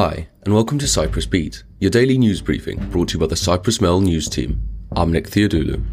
[0.00, 3.34] Hi, and welcome to Cyprus Beat, your daily news briefing brought to you by the
[3.34, 4.62] Cyprus Mail news team.
[4.92, 5.84] I'm Nick Theodoulou.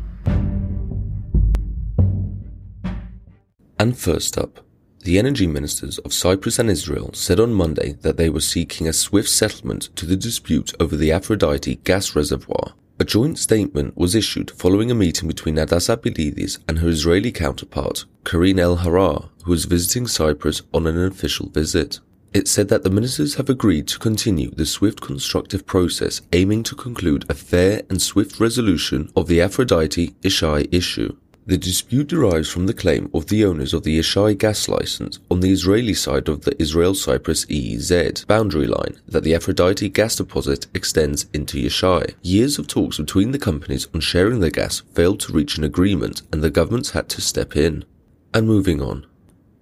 [3.80, 4.60] And first up,
[5.00, 8.94] the energy ministers of Cyprus and Israel said on Monday that they were seeking a
[8.94, 12.76] swift settlement to the dispute over the Aphrodite gas reservoir.
[13.00, 18.06] A joint statement was issued following a meeting between Natasa Pilides and her Israeli counterpart,
[18.24, 22.02] Karine Elharrar, who was visiting Cyprus on an official visit.
[22.36, 26.76] It said that the ministers have agreed to continue the swift constructive process aiming to
[26.76, 31.16] conclude a fair and swift resolution of the Aphrodite Yishai issue.
[31.46, 35.40] The dispute derives from the claim of the owners of the Yishai gas license on
[35.40, 41.28] the Israeli side of the Israel-Cyprus EEZ boundary line that the Aphrodite gas deposit extends
[41.34, 42.16] into Yishai.
[42.22, 46.22] Years of talks between the companies on sharing the gas failed to reach an agreement
[46.34, 47.86] and the governments had to step in.
[48.34, 49.06] And moving on.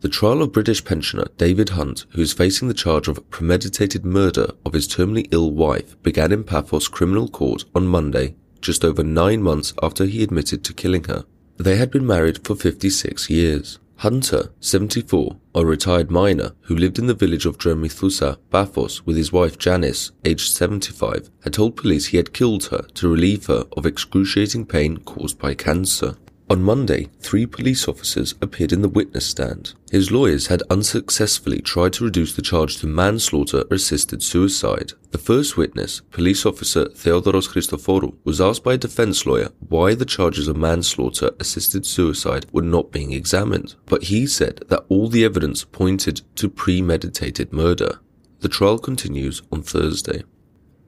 [0.04, 4.48] The trial of British pensioner David Hunter, who is facing the charge of premeditated murder
[4.66, 9.42] of his terminally ill wife, began in Paphos Criminal Court on Monday, just over nine
[9.42, 11.24] months after he admitted to killing her.
[11.56, 13.80] They had been married for 56 years.
[13.96, 19.32] Hunter, 74, a retired miner who lived in the village of Tremithousa, Paphos, with his
[19.32, 23.86] wife Janice, aged 75, had told police he had killed her to relieve her of
[23.86, 26.18] excruciating pain caused by cancer.
[26.50, 29.74] On Monday, three police officers appeared in the witness stand.
[29.92, 34.92] His lawyers had unsuccessfully tried to reduce the charge to manslaughter or assisted suicide.
[35.12, 40.06] The first witness, police officer Theodoros Christoforou, was asked by a defense lawyer why the
[40.06, 45.24] charges of manslaughter assisted suicide were not being examined, but he said that all the
[45.24, 48.00] evidence pointed to premeditated murder.
[48.42, 50.24] The trial continues on Thursday.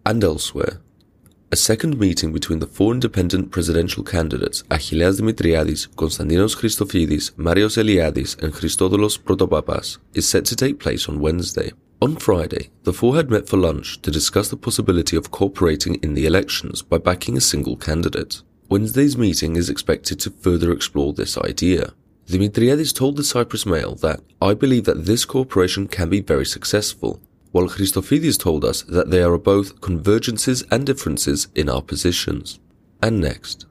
[0.05, 0.81] And elsewhere,
[1.51, 8.41] a second meeting between the four independent presidential candidates, Achilleas Dimitriadis, Konstantinos Christofidis, Marios Eliadis,
[8.41, 11.71] and Christodoulos Protopapas, is set to take place on Wednesday.
[12.01, 16.13] On Friday, the four had met for lunch to discuss the possibility of cooperating in
[16.13, 18.41] the elections by backing a single candidate.
[18.67, 21.93] Wednesday's meeting is expected to further explore this idea.
[22.27, 27.21] Dimitriadis told the Cyprus Mail that, I believe that this cooperation can be very successful,
[27.55, 32.59] while Christofidis told us that there are both convergences and differences in our positions.
[33.01, 33.65] And next,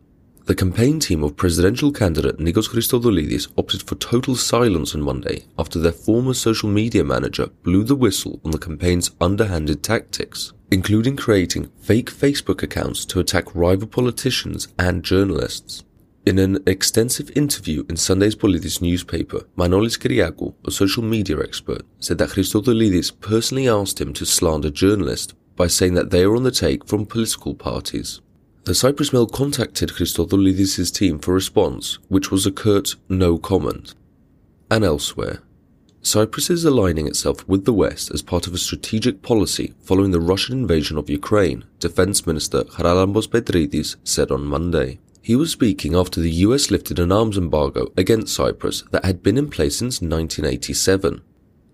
[0.46, 5.78] the campaign team of presidential candidate Nikos Christodoulidis opted for total silence on Monday after
[5.78, 11.70] their former social media manager blew the whistle on the campaign's underhanded tactics, including creating
[11.78, 15.84] fake Facebook accounts to attack rival politicians and journalists.
[16.26, 22.16] In an extensive interview in Sunday's Politis newspaper, Manolis Kyriakou, a social media expert, said
[22.16, 26.50] that Christodoulidis personally asked him to slander journalists by saying that they are on the
[26.50, 28.22] take from political parties.
[28.64, 33.94] The Cyprus Mail contacted Christodoulidis' team for response, which was a curt no comment.
[34.70, 35.42] And elsewhere,
[36.00, 40.20] Cyprus is aligning itself with the West as part of a strategic policy following the
[40.20, 45.00] Russian invasion of Ukraine, Defense Minister Charalambos Petrides said on Monday.
[45.24, 49.38] He was speaking after the US lifted an arms embargo against Cyprus that had been
[49.38, 51.22] in place since 1987.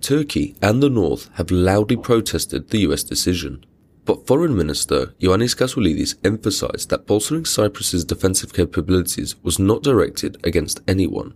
[0.01, 3.67] Turkey and the North have loudly protested the US decision.
[4.05, 10.81] But Foreign Minister Ioannis Kassoulidis emphasized that bolstering Cyprus's defensive capabilities was not directed against
[10.87, 11.35] anyone.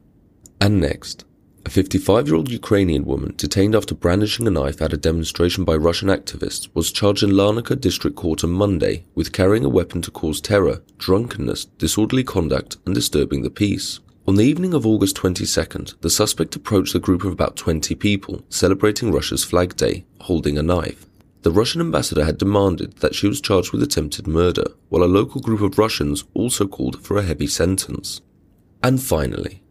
[0.61, 1.25] And next,
[1.67, 5.75] a 55 year old Ukrainian woman detained after brandishing a knife at a demonstration by
[5.75, 10.11] Russian activists was charged in Larnaca District Court on Monday with carrying a weapon to
[10.11, 14.01] cause terror, drunkenness, disorderly conduct, and disturbing the peace.
[14.27, 18.43] On the evening of August 22nd, the suspect approached a group of about 20 people
[18.51, 21.07] celebrating Russia's Flag Day, holding a knife.
[21.43, 25.41] The Russian ambassador had demanded that she was charged with attempted murder, while a local
[25.43, 28.23] group of Russians also called for a heavy sentence.
[28.83, 29.63] And finally,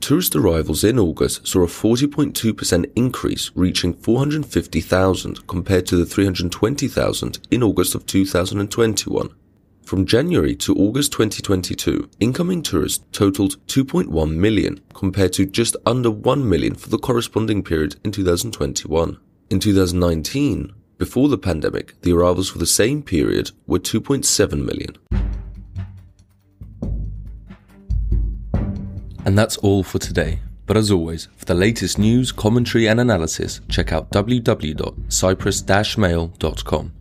[0.00, 7.62] Tourist arrivals in August saw a 40.2% increase, reaching 450,000 compared to the 320,000 in
[7.62, 9.30] August of 2021.
[9.82, 16.48] From January to August 2022, incoming tourists totaled 2.1 million compared to just under 1
[16.48, 19.18] million for the corresponding period in 2021.
[19.48, 24.96] In 2019, before the pandemic, the arrivals for the same period were 2.7 million.
[29.26, 30.38] And that's all for today.
[30.66, 36.92] But as always, for the latest news, commentary, and analysis, check out www.cyprus-mail.com.